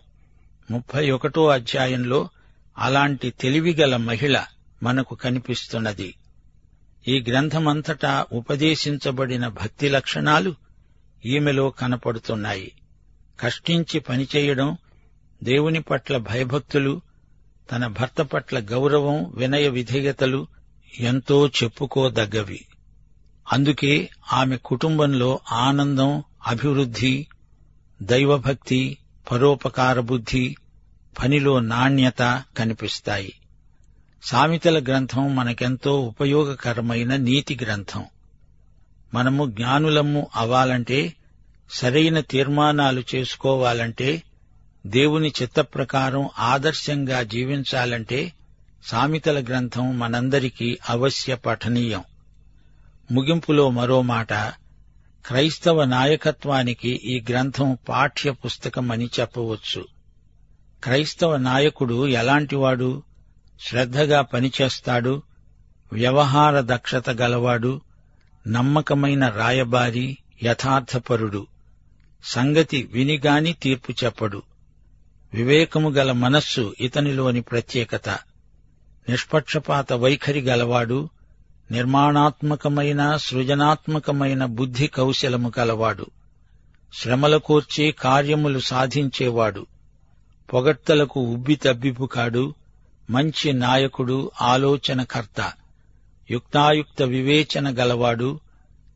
ముప్పై 0.71 1.11
ఒకటో 1.11 1.47
అధ్యాయంలో 1.47 2.29
అలాంటి 2.77 3.31
తెలివిగల 3.31 3.97
మహిళ 3.97 4.43
మనకు 4.83 5.15
కనిపిస్తున్నది. 5.15 6.15
ఈ 7.07 7.25
గ్రంథమంతటా 7.29 8.25
ఉపదేశించబడిన 8.31 9.47
భక్తి 9.47 9.89
లక్షణాలు 9.89 10.55
ఈమెలో 11.25 11.69
కనపడుతున్నాయి. 11.69 12.71
కష్టించి 13.39 13.99
పనిచేయడం 13.99 14.77
దేవుని 15.43 15.81
పట్ల 15.81 16.17
భయభక్తులు 16.17 17.01
తన 17.71 17.87
భర్త 17.87 18.21
పట్ల 18.21 18.59
గౌరవం 18.59 19.31
వినయ 19.35 19.67
విధేయతలు 19.67 20.47
ఎంతో 20.99 21.47
చెప్పుకోదగ్గవి. 21.47 22.65
అందుకే 23.53 24.09
ఆమె 24.33 24.57
కుటుంబంలో 24.57 25.39
ఆనందం 25.51 26.23
అభివృద్ధి 26.47 27.27
దైవభక్తి 28.01 28.97
పరోపకార 29.31 29.99
బుద్ధి 29.99 30.55
పనిలో 31.19 31.59
నాణ్యత 31.59 32.43
కనిపిస్తాయి. 32.57 33.33
సామెతల 34.23 34.83
గ్రంథం 34.83 35.35
మనకెంతో 35.35 35.99
ఉపయోగకరమైన 35.99 37.15
నీతి 37.15 37.59
గ్రంథం. 37.61 38.05
మనము 39.13 39.45
జ్ఞానులము 39.45 40.27
అవ్వాలంటే 40.35 41.13
సరైన 41.71 42.19
తీర్మానాలు 42.19 43.03
చేసుకోవాలంటే 43.15 44.23
దేవుని 44.87 45.33
చిత్త 45.41 45.59
ప్రకారం 45.59 46.29
ఆదర్శంగా 46.39 47.23
జీవించాలంటే 47.23 48.33
సామెతల 48.83 49.43
గ్రంథం 49.43 49.99
మనందరికీ 49.99 50.77
అవశ్య 50.89 51.35
పఠనీయం. 51.35 52.03
ముగింపులో 53.11 53.69
మరో 53.69 54.01
మాట 54.01 54.33
క్రైస్తవ 55.25 55.83
నాయకత్వానికి 55.83 56.89
ఈ 56.89 57.23
గ్రంథం 57.29 57.77
పాఠ్య 57.89 58.31
పుస్తకమని 58.31 59.09
చెప్పవచ్చు. 59.19 59.87
క్రైస్తవ 60.83 61.37
నాయకుడు 61.37 62.07
ఎలాంటివాడు? 62.07 63.03
శ్రద్ధగా 63.61 64.21
పనిచేస్తాడు? 64.21 65.21
వ్యవహార 65.93 66.61
దక్షత 66.61 67.09
గలవాడు? 67.09 67.81
నమ్మకమైన 68.47 69.27
రాయబారి 69.27 70.17
యథార్థపరుడు? 70.43 71.47
సంగతి 72.23 72.89
వినిగాని 72.93 73.53
తీర్పు 73.53 73.91
చెప్పడు. 74.03 74.43
వివేకము 75.33 75.89
గల 75.89 76.11
మనస్సు 76.11 76.73
ఇతనిలోని 76.79 77.41
ప్రత్యేకత. 77.41 78.09
నిష్పక్షపాత 79.09 79.93
వైఖరి 79.93 80.41
గలవాడు 80.41 81.09
నిర్మాణాత్మకమైన 81.71 83.17
సృజనాత్మకమైన 83.17 84.45
బుద్ధి 84.45 84.87
కౌశలము 84.87 85.51
గలవాడు. 85.59 86.05
శ్రమల 86.93 87.37
కూర్చి 87.37 87.91
కార్యములు 87.91 88.59
సాధించేవాడు. 88.59 89.65
పొగడ్తలకు 90.53 91.19
ఉబ్బి 91.19 91.55
తబ్బిపు 91.55 92.05
కాడు 92.05 92.53
మంచి 93.09 93.53
నాయకుడు 93.53 94.31
ఆలోచనకర్త. 94.41 95.53
యుక్తాయుక్త 96.31 97.01
వివేచన 97.01 97.69
గలవాడు 97.69 98.39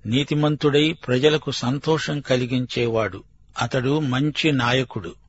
నీతిమంతుడై 0.06 0.94
ప్రజలకు 0.94 1.52
సంతోషం 1.52 2.20
కలిగించేవాడు. 2.20 3.24
అతడు 3.62 4.00
మంచి 4.00 4.52
నాయకుడు. 4.52 5.23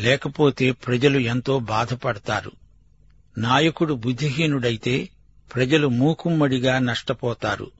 లేకపోతే 0.00 0.70
ప్రజలు 0.70 1.18
ఎంతో 1.18 1.58
బాధపడతారు. 1.58 2.52
నాయకుడు 3.38 3.94
బుద్ధిహీనుడైతే 3.94 5.08
ప్రజలు 5.54 5.88
మూకుమ్మడిగా 5.88 6.78
నష్టపోతారు. 6.78 7.70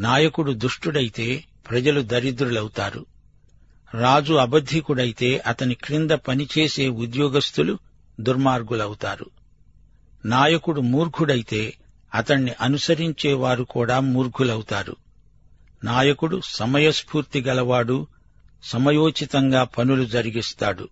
నాయకుడు 0.00 0.52
దుష్టుడైతే 0.52 1.44
ప్రజలు 1.70 2.00
దరిద్రులవుతారు. 2.00 3.06
రాజు 3.94 4.34
అబద్ధికుడైతే 4.34 5.38
అతని 5.38 5.74
క్రింద 5.74 6.10
పనిచేసే 6.10 6.88
ఉద్యోగస్తులు 6.88 7.78
దుర్మార్గులవుతారు. 8.20 9.26
నాయకుడు 10.24 10.80
మూర్ఖుడైతే 10.80 11.74
అతణ్ణి 12.14 12.52
అనుసరించేవారు 12.60 13.64
కూడా 13.64 14.00
మూర్ఖులవుతారు. 14.00 14.96
నాయకుడు 15.84 16.40
సమయస్ఫూర్తి 16.44 17.40
గలవాడు 17.40 18.06
సమయోచితంగా 18.62 19.64
పనులు 19.64 20.04
జరిగిస్తాడు. 20.04 20.88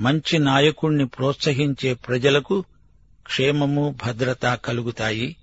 మంచి 0.00 0.38
నాయకుణ్ణి 0.38 1.06
ప్రోత్సహించే 1.06 1.94
ప్రజలకు 1.94 2.64
క్షేమము 3.22 3.96
భద్రత 4.06 4.46
కలుగుతాయి. 4.46 5.36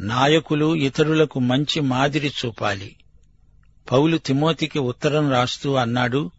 నాయకులు 0.00 0.74
ఇతరులకు 0.74 1.40
మంచి 1.40 1.80
మాదిరి 1.80 2.32
చూపాలి. 2.46 2.96
పౌలు 3.92 4.16
తిమోతికి 4.16 4.78
ఉత్తరం 4.78 5.30
రాస్తూ 5.30 5.74
అన్నాడు 5.74 6.30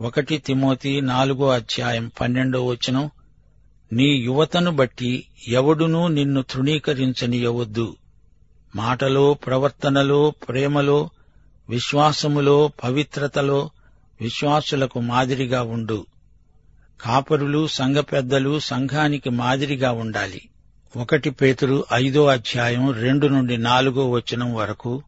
ఒకటి 0.00 0.38
తిమోతి 0.38 1.00
నాలుగో 1.00 1.48
అధ్యాయం 1.48 2.10
పన్నెండో 2.20 2.66
వచనం 2.66 3.10
నీ 3.92 4.04
యువతను 4.04 4.70
బట్టి 4.70 5.24
ఎవడునూ 5.48 6.08
నిన్ను 6.08 6.42
తృణీకరించనియవద్దు. 6.42 7.96
మాటలో 8.76 9.34
ప్రవర్తనలో 9.34 10.30
ప్రేమలో 10.30 11.10
విశ్వాసములో 11.68 12.70
పవిత్రతలో 12.84 13.70
విశ్వాసులకు 14.20 15.00
మాదిరిగా 15.00 15.62
ఉండు. 15.62 16.06
కాపరులు 17.00 17.66
సంఘ 17.66 17.96
పెద్దలు 17.96 18.58
సంఘానికి 18.58 19.30
మాదిరిగా 19.30 19.92
ఉండాలి. 19.92 20.48
ఒకటి 20.96 21.30
పేతురు 21.30 21.84
ఐదో 21.92 22.26
అధ్యాయం 22.26 22.92
రెండు 22.92 23.26
నుండి 23.26 23.56
నాలుగో 23.56 24.10
వచనం 24.10 24.54
వరకు 24.54 25.02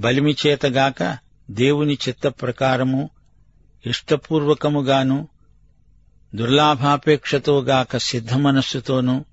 బలిమిచేతగాక 0.00 1.18
దేవుని 1.50 1.98
చిత్త 2.08 2.28
ప్రకారము 2.28 3.10
ఇష్టపూర్వకముగాను 3.86 5.28
దుర్లాభాపేక్షతోగాక 6.34 7.96
సిద్ధమనస్సుతోనూ 7.96 9.24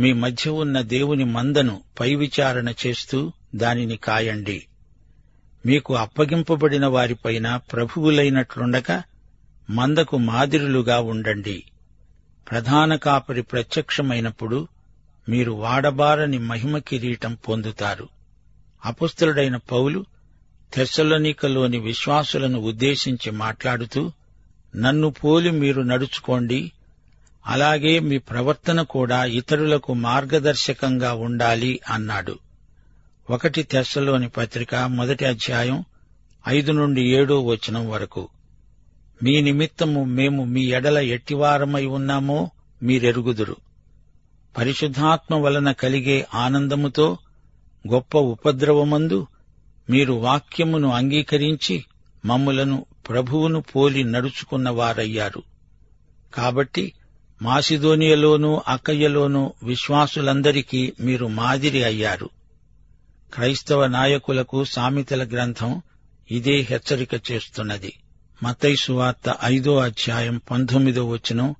మీ 0.00 0.12
మధ్య 0.12 0.50
ఉన్న 0.50 0.80
దేవుని 0.80 1.24
మందను 1.24 1.80
పై 2.00 2.14
విచారణ 2.14 2.72
చేస్తూ 2.86 3.32
దానిని 3.54 3.96
కాయండి. 3.96 4.66
మీకు 5.66 5.94
అప్పగింపబడిన 5.96 6.86
వారిపైన 6.86 7.56
ప్రభువులైనట్లుండక 7.56 9.13
మందకు 9.70 10.18
మాదిరులుగా 10.18 11.00
ఉండండి. 11.00 11.64
ప్రధాన 12.50 12.94
కాపరి 12.94 13.42
ప్రత్యక్షమైనప్పుడు 13.42 14.68
మీరు 15.28 15.52
వాడబారని 15.52 16.38
మహిమ 16.38 16.78
కిరీటం 16.78 17.34
పొందుతారు. 17.34 18.08
అపుస్తలుడైన 18.84 19.56
పౌలు 19.56 20.06
తెస్సలోనికలోని 20.74 21.78
విశ్వాసులను 21.78 22.58
ఉద్దేశించి 22.58 23.30
మాట్లాడుతూ 23.30 24.12
నన్ను 24.76 25.10
పోలి 25.10 25.50
మీరు 25.50 25.82
నడుచుకోండి. 25.82 26.72
అలాగే 27.46 27.98
మీ 27.98 28.18
ప్రవర్తన 28.18 28.82
కూడా 28.82 29.24
ఇతరులకు 29.24 29.94
మార్గదర్శకంగా 29.94 31.12
ఉండాలి 31.12 31.80
అన్నాడు. 31.90 32.38
ఒకటి 33.30 33.62
తెస్సలోని 33.62 34.28
పత్రిక 34.28 34.74
మొదటి 34.74 35.24
అధ్యాయం 35.24 35.84
ఐదు 36.48 36.72
నుండి 36.72 37.02
ఏడో 37.02 37.40
వచనం 37.42 37.90
వరకు. 37.90 38.28
మీ 39.22 39.40
నిమిత్తము 39.40 40.04
మేము 40.04 40.44
మీ 40.44 40.64
ఎడల 40.64 40.98
ఎట్టివారమై 40.98 41.84
ఉన్నామో 41.84 42.50
మీరెరుగుదురు. 42.82 43.56
పరిశుద్ధాత్మ 44.56 45.34
వలన 45.34 45.72
కలిగే 45.72 46.26
ఆనందముతో 46.34 47.18
గొప్ప 47.88 48.18
ఉపద్రవమందు 48.18 49.26
మీరు 49.90 50.12
వాక్యమును 50.12 50.92
అంగీకరించి 50.92 51.84
మమ్ములను 52.24 52.86
ప్రభువును 53.08 53.60
పోలి 53.60 54.04
నడుచుకున్న 54.04 54.68
వారయ్యారు 54.70 55.42
కాబట్టి 56.34 56.92
మాసిదోనియలోనూ 57.42 58.62
అక్కయ్యలోనూ 58.68 59.52
విశ్వాసులందరికీ 59.62 60.92
మీరు 61.00 61.26
మాదిరి 61.26 61.84
అయ్యారు. 61.84 62.30
క్రైస్తవ 63.34 63.86
నాయకులకు 63.86 64.64
సామెతల 64.64 65.24
గ్రంథం 65.24 65.82
ఇదే 66.30 66.60
హెచ్చరిక 66.60 67.30
చేస్తున్నది. 67.30 67.92
మతైసు 68.44 68.92
వార్త 68.92 69.36
ఐదో 69.44 69.76
అధ్యాయం 69.76 70.40
పంతొమ్మిదో 70.50 71.08
వచనం. 71.08 71.54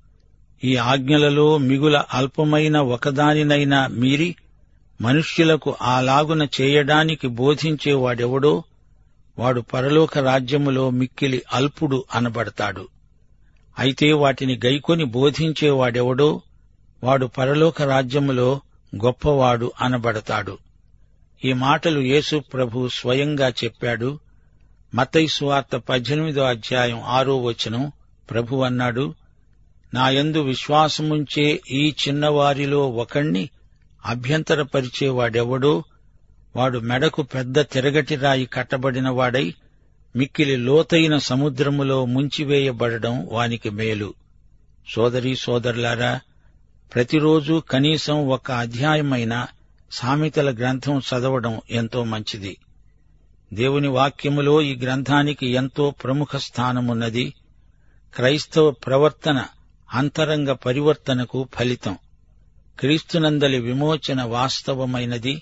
ఈ 0.63 0.75
ఆజ్ఞలలో 0.75 1.57
మిగుల 1.57 2.03
అల్పమైన 2.13 2.77
ఒకదానినైనా 2.77 3.87
మీరి 3.87 4.35
మనుష్యులకు 5.01 5.75
అలాగున 5.81 6.47
చేయడానికి 6.61 7.27
బోధించేవాడెవడో 7.27 8.63
వాడు 9.39 9.61
పరలోక 9.61 10.17
రాజ్యములో 10.17 10.89
మిక్కిలి 10.89 11.41
అల్పుడు 11.53 12.05
అనబడతాడు. 12.15 12.87
అయితే 13.79 14.13
వాటిని 14.13 14.59
గైకొని 14.65 15.03
బోధించేవాడెవడో 15.03 16.41
వాడు 17.03 17.25
పరలోక 17.25 17.81
రాజ్యములో 17.81 18.61
గొప్పవాడు 19.05 19.71
అనబడతాడు. 19.81 20.57
ఈ 21.45 21.53
మాటలు 21.53 21.99
యేసు 21.99 22.43
ప్రభు 22.53 22.87
స్వయంగా 22.87 23.49
చెప్పాడు. 23.49 24.19
మతై 24.95 25.27
సువార్త 25.27 25.75
పద్దెనిమిదో 25.75 26.43
అధ్యాయం 26.43 27.01
ఆరో 27.01 27.41
వచనం. 27.41 27.91
ప్రభు 28.29 28.55
అన్నాడు 28.55 29.15
నాయందు 29.93 30.41
విశ్వాసముంచే 30.41 31.61
ఈ 31.71 31.95
చిన్నవారిలో 32.07 32.89
ఒకణ్ణి 32.89 33.49
అభ్యంతరపరిచేవాడెవడో 34.05 35.83
వాడు 36.55 36.79
మెడకు 36.79 37.21
పెద్ద 37.21 37.59
తిరగటి 37.59 38.15
రాయి 38.15 38.45
కట్టబడిన 38.45 39.09
వాడై 39.09 39.53
మిక్కిలి 40.15 40.55
లోతైన 40.55 41.17
సముద్రములో 41.17 42.05
ముంచివేయబడడం 42.05 43.29
వానికి 43.31 43.69
మేలు. 43.69 44.13
సోదరీ 44.89 45.35
సోదరులారా 45.35 46.19
ప్రతిరోజు 46.93 47.63
కనీసం 47.69 48.27
ఒక 48.27 48.51
అధ్యాయమైన 48.51 49.45
సామెతల 49.91 50.55
గ్రంథం 50.55 50.99
చదవడం 50.99 51.61
ఎంతో 51.69 52.03
మంచిది. 52.03 52.57
దేవుని 53.55 53.87
వాక్యములో 53.87 54.61
ఈ 54.61 54.75
గ్రంథానికి 54.75 55.47
ఎంతో 55.47 55.91
ప్రముఖ 55.91 56.35
స్థానమున్నది. 56.35 57.33
క్రైస్తవ 58.15 58.71
ప్రవర్తన 58.71 59.45
అంతరంగ 59.93 60.51
పరివర్తనకు 60.51 61.47
ఫలితం. 61.55 61.97
క్రీస్తునందలి 62.79 63.59
విమోచన 63.59 64.21
వాస్తవమైనది. 64.21 65.41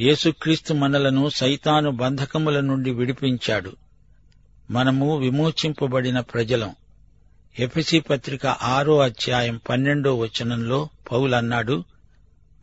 యేసుక్రీస్తు 0.00 0.74
మనలను 0.74 1.28
సైతాను 1.28 1.90
బంధకముల 1.90 2.60
నుండి 2.60 2.90
విడిపించాడు. 2.90 3.72
మనము 4.70 5.18
విమోచింపబడిన 5.18 6.20
ప్రజలం. 6.20 6.74
ఎపిసి 7.58 8.00
పత్రిక 8.00 8.46
ఆరో 8.46 8.98
అధ్యాయం 8.98 9.60
పన్నెండో 9.68 10.18
వచనంలో 10.18 10.88
పౌలన్నాడు 11.12 11.84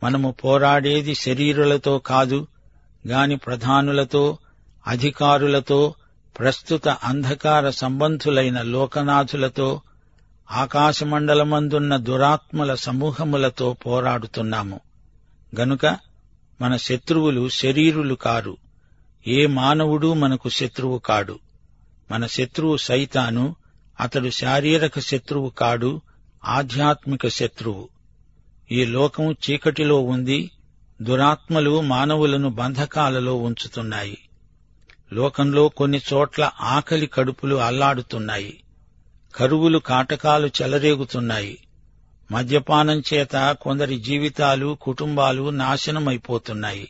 మనము 0.02 0.34
పోరాడేది 0.44 1.14
శరీరులతో 1.14 1.98
కాదు 1.98 2.46
గాని 3.08 3.36
ప్రధానులతో 3.36 4.38
అధికారులతో 4.88 5.94
ప్రస్తుత 6.38 6.88
అంధకార 6.88 7.70
సంబంధులైన 7.70 8.62
లోకనాథులతో 8.62 9.80
ఆకాశమండలమందున్న 10.50 11.96
దురాత్మల 11.96 12.74
సమూహములతో 12.74 13.72
పోరాడుతున్నాము. 13.72 14.80
గనుక 15.60 15.86
మన 16.60 16.76
శత్రువులు 16.76 17.48
శరీరులు 17.48 18.14
కారు. 18.14 18.56
ఏ 19.26 19.46
మానవుడు 19.46 20.12
మనకు 20.12 20.48
శత్రువు 20.48 20.98
కాడు. 20.98 21.38
మన 22.10 22.26
శత్రువు 22.26 22.76
సైతాను 22.76 23.56
అతడు 24.00 24.30
శారీరక 24.30 24.98
శత్రువు 24.98 25.48
కాడు 25.48 26.00
ఆధ్యాత్మిక 26.44 27.28
శత్రువు. 27.28 27.88
ఈ 28.72 28.84
లోకం 28.84 29.32
చీకటిలో 29.32 30.00
ఉంది 30.00 30.50
దురాత్మలు 31.02 31.80
మానవులను 31.80 32.50
బంధకాలలో 32.50 33.34
ఉంచుతున్నాయి. 33.34 34.18
లోకంలో 35.12 35.68
కొన్ని 35.68 36.00
చోట్ల 36.12 36.50
ఆకలి 36.60 37.06
కడుపులు 37.06 37.56
అల్లాడుతున్నాయి. 37.56 38.62
కరువులు 39.34 39.78
కాటకాలు 39.78 40.46
చెలరేగుతున్నాయి. 40.46 41.58
మద్యపానం 42.30 43.02
చేత 43.14 43.56
కొందరి 43.60 43.98
జీవితాలు 43.98 44.78
కుటుంబాలు 44.80 45.50
నాశనమైపోతున్నాయి. 45.50 46.88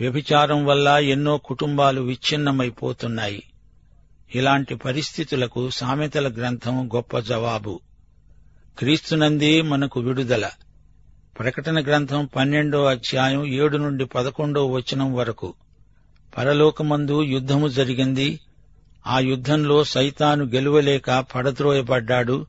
వ్యభిచారం 0.00 0.66
వల్ల 0.66 0.88
ఎన్నో 0.88 1.38
కుటుంబాలు 1.38 2.00
విచ్ఛిన్నమైపోతున్నాయి. 2.00 3.42
ఇలాంటి 4.34 4.74
పరిస్థితులకు 4.74 5.70
సామెతల 5.70 6.28
గ్రంథం 6.28 6.88
గొప్ప 6.94 7.18
జవాబు. 7.18 7.80
క్రీస్తునందే 8.78 9.62
మనకు 9.62 10.00
విడుదల. 10.00 10.50
ప్రకటన 11.38 11.82
గ్రంథం 11.82 12.28
పన్నెండో 12.36 12.84
అధ్యాయం 12.84 13.46
ఏడు 13.46 13.76
నుండి 13.76 14.04
పదకొండో 14.04 14.66
వచనం 14.66 15.14
వరకు. 15.14 15.54
పరలోకమందు 16.38 17.22
యుద్ధము 17.22 17.68
జరిగింది. 17.68 18.40
ఆ 19.06 19.18
యుద్ధంలో 19.18 19.84
సైతాను 19.84 20.44
గెలువలేక 20.44 21.24
పడద్రోయబడ్డాడు. 21.34 22.46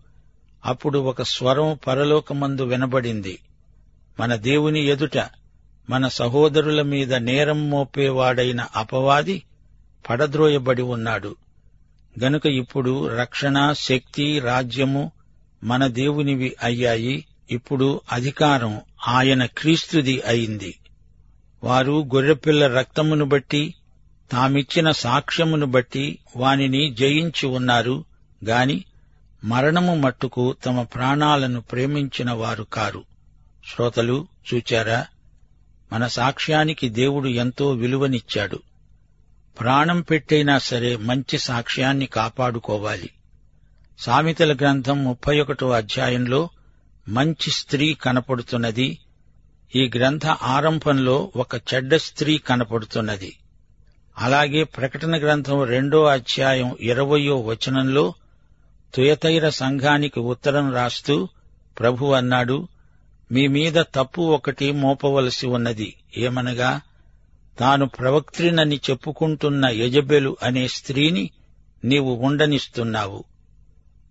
అప్పుడు 0.65 1.00
ఒక 1.00 1.22
స్వరం 1.22 1.80
పరలోకమందు 1.88 2.63
వినబడింది. 2.63 3.39
మన 4.20 4.36
దేవుని 4.36 4.86
ఎదుట 4.86 5.17
మన 5.89 6.08
సహోదరుల 6.08 6.82
మీద 6.82 7.13
నేరం 7.13 7.70
మోపేవాడైన 7.70 8.67
అపవాది 8.76 9.44
పడద్రోయబడి 10.10 10.82
ఉన్నాడు. 10.82 11.36
గనుక 12.24 12.46
ఇప్పుడు 12.46 13.08
రక్షణ 13.08 13.74
శక్తి 13.74 14.39
రాజ్యము 14.39 15.12
మన 15.63 15.88
దేవునివి 15.88 16.56
అయ్యాయి. 16.63 17.26
ఇప్పుడు 17.52 18.02
అధికారం 18.12 18.82
ఆయన 19.08 19.46
క్రీస్తుది 19.46 20.22
అయింది. 20.22 20.78
వారు 21.63 22.10
గొర్రెపిల్ల 22.15 22.67
రక్తమును 22.67 23.26
బట్టి 23.26 23.74
తామిచ్చిన 24.32 24.91
సాక్ష్యమును 24.91 25.65
బట్టి 25.65 26.19
వానిని 26.38 26.93
జయించి 26.93 27.47
ఉన్నారు 27.47 28.06
గాని 28.45 28.86
మరణము 29.43 29.95
మట్టుకు 29.95 30.56
తమ 30.65 30.84
ప్రాణాలను 30.84 31.62
ప్రేమించిన 31.62 32.32
వారు 32.32 32.63
కారు. 32.63 33.04
శ్రోతలు 33.76 34.28
చూచారా? 34.54 35.06
మన 35.93 36.08
సాక్ష్యానికి 36.08 36.89
దేవుడు 36.89 37.28
ఎంతో 37.28 37.71
విలువనిచ్చాడు. 37.71 38.60
ప్రాణం 39.60 40.02
పెట్టైనా 40.02 40.58
సరే 40.58 40.95
మంచి 40.95 41.38
సాక్ష్యాన్ని 41.38 42.06
కాపాడుకోవాలి. 42.06 43.10
సామెతల 44.00 44.54
గ్రంథం 44.54 45.04
ముప్పై 45.04 45.39
ఒకటో 45.39 45.69
అధ్యాయంలో 45.69 46.50
మంచి 47.08 47.52
స్త్రీ 47.52 47.93
కనపడుతున్నది 47.93 48.97
ఈ 49.76 49.92
గ్రంథ 49.96 50.26
ఆరంభంలో 50.26 51.32
ఒక 51.36 51.56
చెడ్డ 51.56 51.96
స్త్రీ 51.96 52.38
కనపడుతున్నది. 52.38 53.38
అలాగే 54.18 54.64
ప్రకటన 54.64 55.20
గ్రంథం 55.20 55.64
రెండో 55.64 56.04
అధ్యాయం 56.04 56.76
ఇరవయో 56.80 57.42
వచనంలో 57.42 58.14
తుయతైర 58.96 59.50
సంఘానికి 59.50 60.20
ఉత్తరం 60.20 60.74
రాస్తూ 60.74 61.28
ప్రభు 61.80 62.06
అన్నాడు 62.06 62.68
మీ 63.32 63.48
మీద 63.48 63.74
తప్పు 63.74 64.22
ఒకటి 64.22 64.72
మోపవలసి 64.72 65.48
ఉన్నది. 65.48 65.96
ఏమనగా 66.18 66.82
తాను 67.60 67.86
ప్రవక్త్రినని 67.86 68.80
చెప్పుకుంటున్న 68.90 69.66
యజబెలు 69.66 70.38
అనే 70.44 70.68
స్త్రీని 70.68 71.30
నీవు 71.86 72.16
ఉండనిస్తున్నావు. 72.16 73.24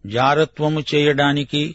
జారత్వము 0.07 0.85
చేయడానికి 0.95 1.75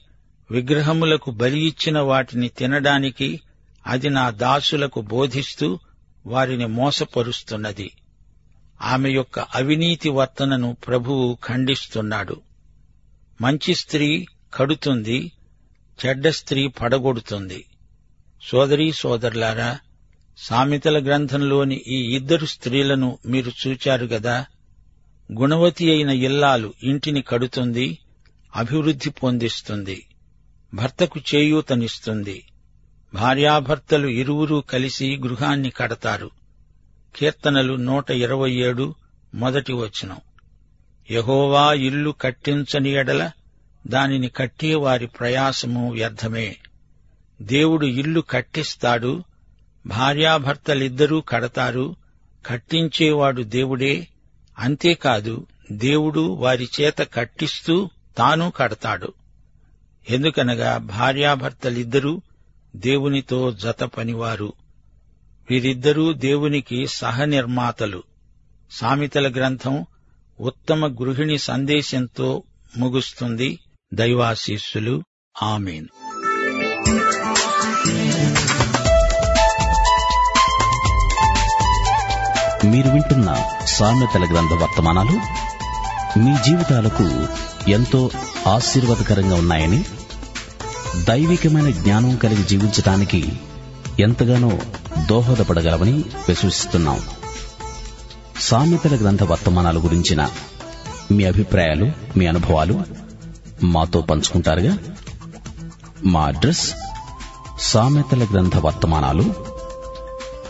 విగ్రహములకు 0.52 1.32
బలి 1.32 1.68
ఇచ్చిన 1.68 2.00
వాటిని 2.00 2.50
తినడానికి 2.50 3.40
అది 3.86 4.10
నా 4.10 4.30
దాసులకు 4.30 5.02
బోధిస్తూ 5.02 5.80
వారిని 6.26 6.68
మోసపరుస్తున్నది. 6.68 7.92
ఆమె 8.82 9.10
యొక్క 9.12 9.40
అవినీతి 9.40 10.10
వర్తనను 10.10 10.78
ప్రభువు 10.88 11.38
ఖండిస్తున్నాడు. 11.46 12.42
మంచి 13.42 13.76
స్త్రీ 13.76 14.26
కడుతుంది 14.54 15.32
చెడ్డ 16.06 16.28
స్త్రీ 16.28 16.68
పడగొడుతుంది. 16.68 17.66
సోదరీ 18.42 18.92
సోదరులారా 18.92 19.80
సామెతల 20.38 21.06
గ్రంథంలోని 21.06 21.84
ఈ 21.88 22.16
ఇద్దరు 22.16 22.46
స్త్రీలను 22.46 23.18
మీరు 23.26 23.52
చూచారు 23.68 24.06
గదా? 24.06 24.46
గుణవతి 25.34 25.92
అయిన 25.92 26.10
ఇల్లాలు 26.10 26.74
ఇంటిని 26.84 27.22
కడుతుంది 27.22 27.98
అభివృద్ధి 28.56 29.10
పొందిస్తుంది 29.10 30.06
భర్తకు 30.74 31.20
చేయూతనిస్తుంది. 31.36 32.44
భార్యాభర్తలు 33.16 34.08
ఇరువురూ 34.08 34.62
కలిసి 34.62 35.18
గృహాన్ని 35.18 35.70
కడతారు. 35.70 36.32
కీర్తనలు 37.16 37.74
నూట 37.74 38.12
ఇరవై 38.12 38.52
ఏడు 38.52 38.96
మొదటి 39.36 39.74
వచనం. 39.74 40.18
యహోవా 41.12 41.74
ఇల్లు 41.74 42.12
కట్టించని 42.22 42.90
ఎడల 42.90 43.32
దానిని 43.88 44.30
కట్టే 44.30 44.76
వారి 44.76 45.08
ప్రయాసము 45.08 45.92
వ్యర్థమే. 45.92 46.56
దేవుడు 47.42 47.86
ఇల్లు 47.86 48.22
కట్టిస్తాడు 48.22 49.24
భార్యాభర్తలిద్దరూ 49.86 51.22
కడతారు 51.22 51.96
కట్టించేవాడు 52.46 53.42
దేవుడే. 53.42 54.08
అంతేకాదు 54.60 55.48
దేవుడు 55.72 56.22
వారి 56.22 56.70
చేత 56.82 56.98
కట్టిస్తూ 57.14 57.90
తాను 58.18 58.54
కడతాడు. 58.58 59.14
ఎందుకనగా 60.10 60.78
భార్యాభర్తలిద్దరూ 60.78 62.22
దేవునితో 62.76 63.52
జత 63.52 63.84
పనివారు. 63.84 64.54
వీరిద్దరూ 65.50 66.14
దేవునికి 66.14 66.88
సహనిర్మాతలు. 66.88 68.04
సామెతల 68.72 69.32
గ్రంథం 69.32 69.86
ఉత్తమ 70.40 70.88
గృహిణి 70.88 71.38
సందేశంతో 71.38 72.44
ముగుస్తుంది. 72.78 73.60
దైవాశీస్సులు. 73.94 75.04
ఆమెను. 75.44 75.88
మీరు 82.66 82.90
వింటున్న 82.90 83.44
సామెతల 83.66 84.24
గ్రంథ 84.34 84.54
వర్తమానాలు 84.54 85.46
మీ 86.20 86.36
జీవితాలకు 86.46 87.28
ఎంతో 87.72 88.10
ఆశీర్వాదకరంగా 88.48 89.36
ఉన్నాయని 89.36 89.84
దైవికమైన 91.08 91.70
జ్ఞానం 91.70 92.16
కలిగి 92.16 92.44
జీవించటానికి 92.44 93.32
ఎంతగానో 94.00 94.60
దోహదపడగలవని 95.10 96.04
విశ్వసిస్తున్నాం. 96.28 97.00
సామెతల 98.40 98.96
గ్రంథ 98.96 99.24
వర్తమానాల 99.24 99.78
గురించిన 99.78 100.30
మీ 101.12 101.24
అభిప్రాయాలు 101.24 101.92
మీ 102.18 102.28
అనుభవాలు 102.28 102.84
మాతో 103.64 104.02
పంచుకుంటారుగా? 104.02 104.78
మా 106.06 106.26
అడ్రస్ 106.26 106.74
సామెతల 107.60 108.24
గ్రంథ 108.34 108.58
వర్తమానాలు 108.58 109.34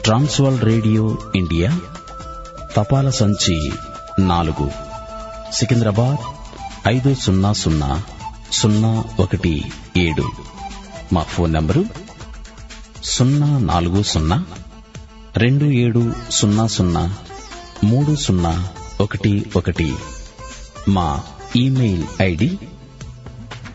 ట్రాన్స్వాల్ 0.03 0.61
రేడియో 0.61 1.17
ఇండియా 1.35 1.79
తపాల 2.77 3.09
సంచి 3.09 3.71
నాలుగు 4.19 4.71
సికింద్రాబాద్ 5.53 6.17
ఐదు 6.87 7.13
సున్నా 7.13 7.53
సున్నా 7.53 8.01
సున్నా 8.51 9.03
ఒకటి. 9.19 9.63
ఏడు. 9.97 10.23
మా 11.13 11.23
ఫోన్ 11.23 11.53
నంబరు 11.53 11.85
సున్నా 13.03 13.57
నాలుగు 13.57 14.03
సున్నా 14.03 14.45
రెండు 15.37 15.65
ఏడు 15.65 16.13
సున్నా 16.31 16.67
సున్నా 16.67 17.15
మూడు 17.83 18.15
సున్నా 18.15 18.67
ఒకటి 19.01 19.45
ఒకటి. 19.55 19.93
మా 20.89 21.23
email 21.55 22.03
ID 22.21 22.59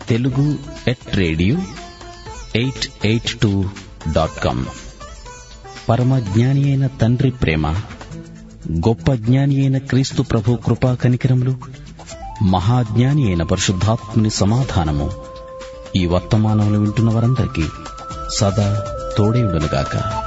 Telugu 0.08 0.58
at 0.88 1.16
radio 1.16 1.56
eight 2.56 3.06
eight 3.06 3.40
two 3.40 3.64
dot 4.12 4.44
com. 4.44 4.64
పరమజ్ఞాని 5.88 6.64
అయిన 6.64 6.86
తండ్రి 6.86 7.30
ప్రేమ 7.30 7.66
గొప్ప 8.72 9.12
జ్ఞాని 9.12 9.56
అయిన 9.56 9.78
క్రీస్తు 9.78 10.22
ప్రభు 10.22 10.54
కృపా 10.54 10.94
కనికరములు 10.94 11.58
మహాజ్ఞాని 12.42 13.26
అయిన 13.26 13.42
పరిశుద్ధాత్ముని 13.42 14.30
సమాధానము. 14.30 15.19
ఈ 15.96 16.06
వర్తమానములు 16.06 16.78
వింటున్న 16.78 17.10
వారందరికీ 17.10 17.64
సదా 18.30 18.68
తోడేయుడునుగాక 19.16 19.96
గాక 19.96 20.19